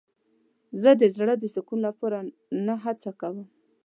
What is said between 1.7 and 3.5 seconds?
لپاره نه هڅه کوم.